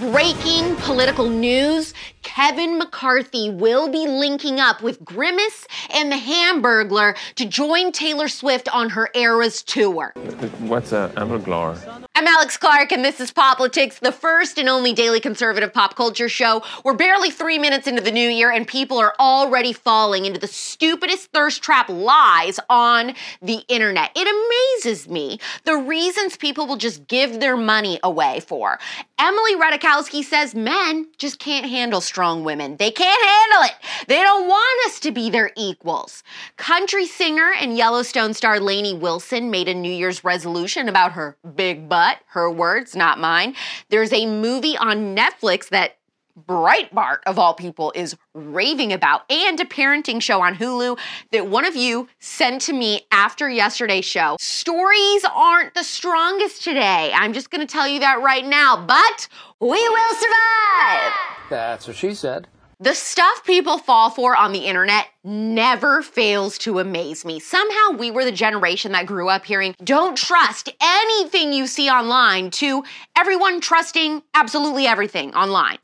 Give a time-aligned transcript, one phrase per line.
[0.00, 7.44] Breaking political news Kevin McCarthy will be linking up with Grimace and the Hamburglar to
[7.46, 10.12] join Taylor Swift on her Eras tour.
[10.60, 12.06] What's a Hamburglar?
[12.14, 16.28] I'm Alex Clark, and this is Poplitics, the first and only daily conservative pop culture
[16.28, 16.62] show.
[16.84, 20.46] We're barely three minutes into the new year, and people are already falling into the
[20.46, 24.10] stupidest thirst trap lies on the internet.
[24.14, 28.78] It amazes me the reasons people will just give their money away for.
[29.18, 32.76] Emily Ratajkowski says men just can't handle strong women.
[32.76, 34.06] They can't handle it.
[34.08, 36.24] They don't want us to be their equals.
[36.56, 41.88] Country singer and Yellowstone star Lainey Wilson made a New Year's resolution about her big
[41.88, 43.54] butt, her words, not mine.
[43.90, 45.99] There's a movie on Netflix that
[46.46, 50.98] Breitbart, of all people, is raving about, and a parenting show on Hulu
[51.32, 54.36] that one of you sent to me after yesterday's show.
[54.40, 57.12] Stories aren't the strongest today.
[57.14, 59.28] I'm just gonna tell you that right now, but
[59.60, 61.12] we will survive.
[61.48, 62.48] That's what she said.
[62.82, 67.38] The stuff people fall for on the internet never fails to amaze me.
[67.38, 72.50] Somehow we were the generation that grew up hearing, don't trust anything you see online,
[72.52, 72.82] to
[73.14, 75.76] everyone trusting absolutely everything online.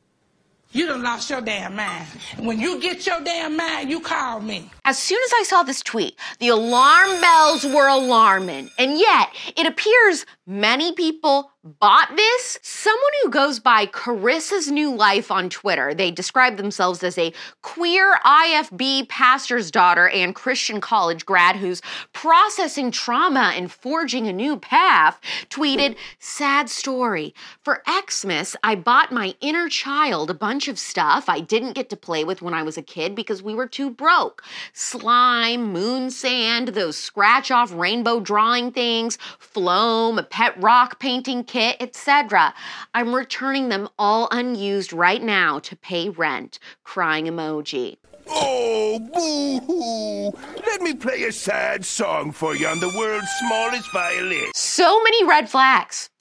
[0.73, 2.07] You done lost your damn mind.
[2.37, 4.69] When you get your damn mind, you call me.
[4.83, 8.69] As soon as I saw this tweet, the alarm bells were alarming.
[8.77, 12.57] And yet, it appears many people bought this.
[12.61, 18.17] Someone who goes by Carissa's New Life on Twitter, they describe themselves as a queer
[18.25, 21.81] IFB pastor's daughter and Christian college grad who's
[22.13, 27.33] processing trauma and forging a new path, tweeted, Sad story.
[27.63, 31.97] For Xmas, I bought my inner child a bunch of stuff I didn't get to
[31.97, 36.69] play with when I was a kid because we were too broke slime, moon sand,
[36.69, 42.53] those scratch off rainbow drawing things, floam, a pet rock painting kit, etc.
[42.93, 46.59] I'm returning them all unused right now to pay rent.
[46.83, 47.97] Crying emoji.
[48.27, 50.61] Oh, boo hoo!
[50.63, 54.51] Let me play a sad song for you on the world's smallest violin.
[54.53, 56.11] So many red flags.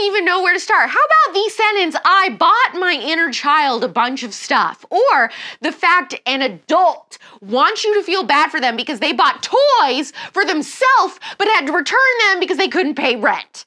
[0.00, 0.88] Don't even know where to start.
[0.88, 4.82] How about the sentence, I bought my inner child a bunch of stuff?
[4.88, 5.30] Or
[5.60, 10.14] the fact an adult wants you to feel bad for them because they bought toys
[10.32, 11.98] for themselves but had to return
[12.30, 13.66] them because they couldn't pay rent.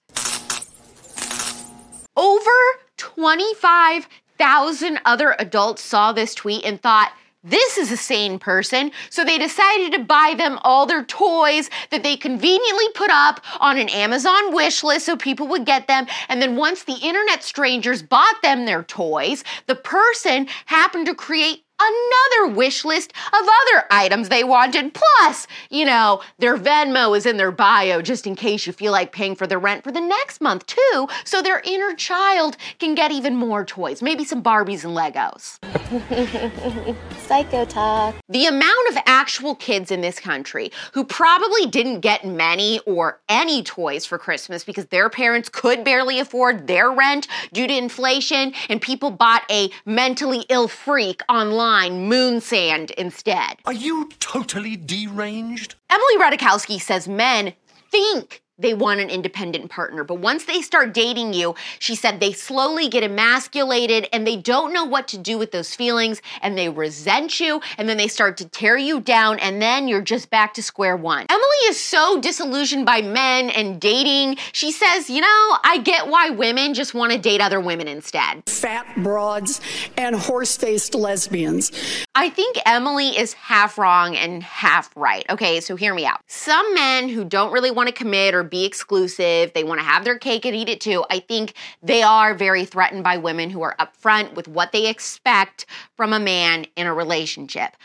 [2.18, 2.50] Over
[2.98, 8.92] 25,000 other adults saw this tweet and thought, this is a sane person.
[9.10, 13.78] So they decided to buy them all their toys that they conveniently put up on
[13.78, 16.08] an Amazon wish list so people would get them.
[16.30, 21.63] And then once the internet strangers bought them their toys, the person happened to create
[21.84, 24.94] another wish list of other items they wanted.
[24.94, 29.12] Plus, you know, their Venmo is in their bio just in case you feel like
[29.12, 33.12] paying for the rent for the next month, too, so their inner child can get
[33.12, 35.60] even more toys, maybe some Barbies and Legos.
[37.28, 38.16] Psycho talk.
[38.30, 43.64] The amount of actual kids in this country who probably didn't get many or any
[43.64, 48.82] toys for Christmas because their parents could barely afford their rent due to inflation and
[48.82, 53.58] people bought a mentally ill freak online, moon sand, instead.
[53.66, 55.76] Are you totally deranged?
[55.90, 57.54] Emily Ratajkowski says men
[57.92, 60.04] think they want an independent partner.
[60.04, 64.72] But once they start dating you, she said they slowly get emasculated and they don't
[64.72, 68.38] know what to do with those feelings and they resent you and then they start
[68.38, 71.26] to tear you down and then you're just back to square one.
[71.30, 74.38] Emily is so disillusioned by men and dating.
[74.52, 78.48] She says, you know, I get why women just want to date other women instead.
[78.48, 79.62] Fat broads
[79.98, 81.72] and horse faced lesbians.
[82.14, 85.26] I think Emily is half wrong and half right.
[85.30, 86.22] Okay, so hear me out.
[86.28, 90.04] Some men who don't really want to commit or be exclusive, they want to have
[90.04, 91.04] their cake and eat it too.
[91.10, 95.66] I think they are very threatened by women who are upfront with what they expect
[95.96, 97.76] from a man in a relationship.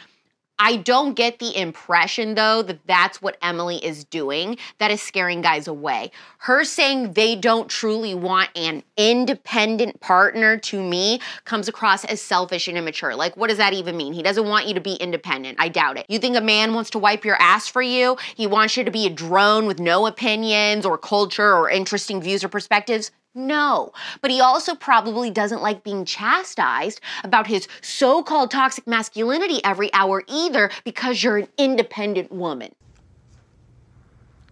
[0.58, 5.40] I don't get the impression, though, that that's what Emily is doing that is scaring
[5.40, 6.10] guys away.
[6.38, 12.66] Her saying they don't truly want an independent partner to me comes across as selfish
[12.66, 13.14] and immature.
[13.14, 14.12] Like, what does that even mean?
[14.12, 15.58] He doesn't want you to be independent.
[15.60, 16.06] I doubt it.
[16.08, 18.16] You think a man wants to wipe your ass for you?
[18.34, 22.42] He wants you to be a drone with no opinions or culture or interesting views
[22.42, 23.12] or perspectives?
[23.38, 23.92] No.
[24.20, 29.94] But he also probably doesn't like being chastised about his so called toxic masculinity every
[29.94, 32.74] hour either because you're an independent woman.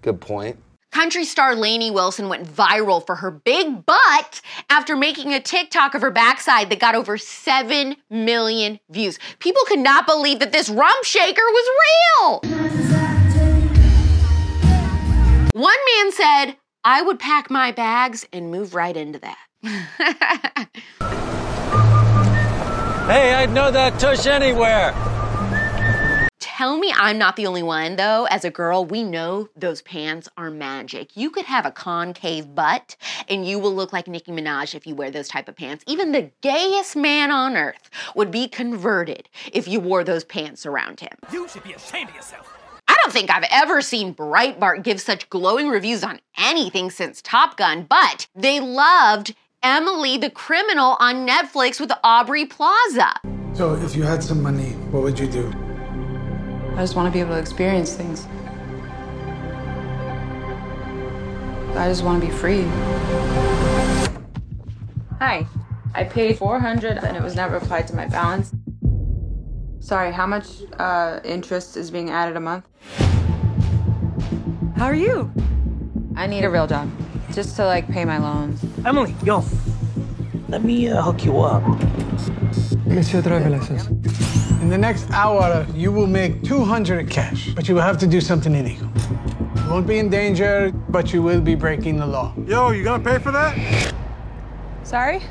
[0.03, 0.59] Good point.
[0.93, 4.41] Country star Lainey Wilson went viral for her big butt
[4.71, 9.19] after making a TikTok of her backside that got over 7 million views.
[9.41, 11.69] People could not believe that this rump shaker was
[12.23, 12.41] real.
[15.53, 16.57] One man said,
[16.89, 19.39] I would pack my bags and move right into that.
[23.11, 24.95] hey, I'd know that tush anywhere.
[26.39, 28.27] Tell me I'm not the only one, though.
[28.31, 31.17] As a girl, we know those pants are magic.
[31.17, 32.95] You could have a concave butt
[33.29, 35.83] and you will look like Nicki Minaj if you wear those type of pants.
[35.89, 41.01] Even the gayest man on earth would be converted if you wore those pants around
[41.01, 41.19] him.
[41.33, 42.56] You should be ashamed of yourself.
[43.07, 47.57] I don't think I've ever seen Breitbart give such glowing reviews on anything since Top
[47.57, 49.33] Gun, but they loved
[49.63, 53.13] Emily the Criminal on Netflix with Aubrey Plaza.
[53.53, 55.47] So, if you had some money, what would you do?
[56.75, 58.27] I just want to be able to experience things.
[61.77, 62.63] I just want to be free.
[65.21, 65.47] Hi.
[65.95, 68.53] I paid 400 and it was never applied to my balance.
[69.81, 70.47] Sorry, how much
[70.79, 72.65] uh, interest is being added a month?
[74.77, 75.33] How are you?
[76.17, 76.91] I need a real job.
[77.33, 78.65] Just to like pay my loans.
[78.85, 79.45] Emily, yo.
[80.49, 81.63] Let me uh, hook you up.
[82.89, 83.89] Get your driver license.
[84.63, 88.21] In the next hour, you will make 200 cash, but you will have to do
[88.21, 88.89] something illegal.
[89.57, 92.33] You won't be in danger, but you will be breaking the law.
[92.47, 93.93] Yo, you gonna pay for that?
[94.83, 95.23] Sorry?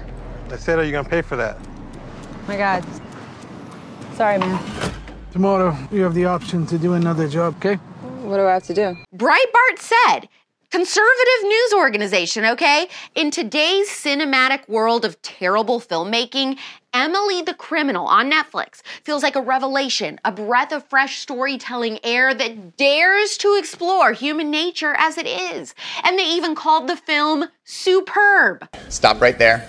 [0.51, 1.57] I said, are you gonna pay for that?
[2.47, 2.85] My God.
[4.15, 4.93] Sorry, man.
[5.33, 7.75] Tomorrow, you have the option to do another job, okay?
[8.23, 8.95] What do I have to do?
[9.13, 10.29] Breitbart said,
[10.71, 12.87] conservative news organization, okay?
[13.13, 16.57] In today's cinematic world of terrible filmmaking,
[16.93, 22.33] Emily the Criminal on Netflix feels like a revelation, a breath of fresh storytelling air
[22.33, 25.75] that dares to explore human nature as it is.
[26.05, 28.65] And they even called the film superb.
[28.87, 29.67] Stop right there.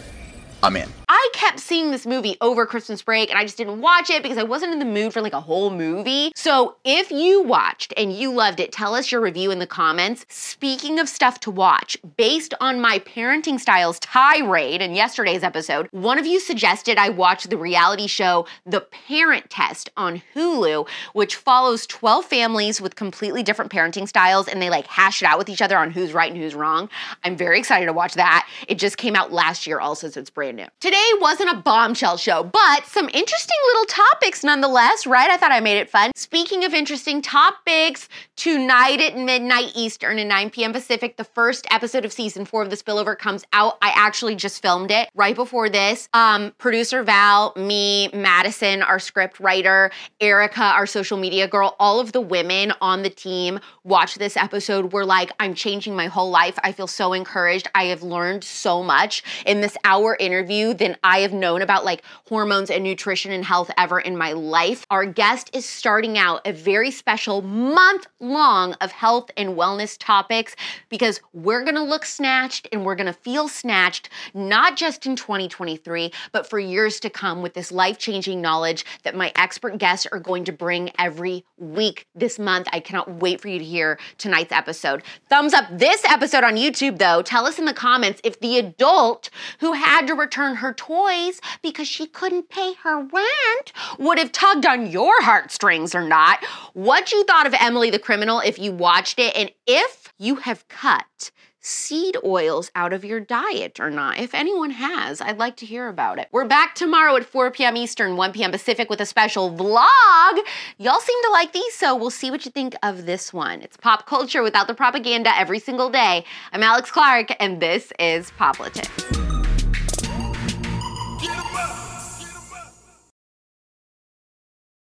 [0.62, 0.88] I'm in.
[1.08, 4.38] I kept seeing this movie over Christmas break and I just didn't watch it because
[4.38, 6.32] I wasn't in the mood for like a whole movie.
[6.34, 10.26] So if you watched and you loved it, tell us your review in the comments.
[10.28, 16.18] Speaking of stuff to watch, based on my parenting styles tirade in yesterday's episode, one
[16.18, 21.86] of you suggested I watch the reality show The Parent Test on Hulu, which follows
[21.86, 25.62] 12 families with completely different parenting styles and they like hash it out with each
[25.62, 26.88] other on who's right and who's wrong.
[27.22, 28.48] I'm very excited to watch that.
[28.66, 30.66] It just came out last year also, so it's brand new.
[30.80, 35.30] Today wasn't a bombshell show, but some interesting little topics nonetheless, right?
[35.30, 36.12] I thought I made it fun.
[36.14, 40.72] Speaking of interesting topics, tonight at midnight Eastern and 9 p.m.
[40.72, 43.78] Pacific, the first episode of season four of The Spillover comes out.
[43.80, 46.08] I actually just filmed it right before this.
[46.12, 49.90] Um, producer Val, me, Madison, our script writer,
[50.20, 54.92] Erica, our social media girl, all of the women on the team watch this episode.
[54.92, 56.58] We're like, I'm changing my whole life.
[56.62, 57.68] I feel so encouraged.
[57.74, 62.02] I have learned so much in this hour interview than I have known about like
[62.28, 64.86] hormones and nutrition and health ever in my life.
[64.88, 70.54] Our guest is starting out a very special month long of health and wellness topics
[70.88, 76.48] because we're gonna look snatched and we're gonna feel snatched, not just in 2023, but
[76.48, 80.44] for years to come with this life changing knowledge that my expert guests are going
[80.44, 82.68] to bring every week this month.
[82.72, 85.02] I cannot wait for you to hear tonight's episode.
[85.28, 87.22] Thumbs up this episode on YouTube though.
[87.22, 91.88] Tell us in the comments if the adult who had to return her toys because
[91.88, 96.44] she couldn't pay her rent would have tugged on your heartstrings or not.
[96.74, 100.66] What you thought of Emily the Criminal if you watched it, and if you have
[100.68, 101.30] cut
[101.66, 104.18] seed oils out of your diet or not.
[104.18, 106.28] If anyone has, I'd like to hear about it.
[106.30, 107.76] We're back tomorrow at 4 p.m.
[107.76, 108.52] Eastern, 1 p.m.
[108.52, 110.38] Pacific with a special vlog.
[110.78, 113.62] Y'all seem to like these, so we'll see what you think of this one.
[113.62, 116.24] It's pop culture without the propaganda every single day.
[116.52, 119.25] I'm Alex Clark, and this is Poplitics.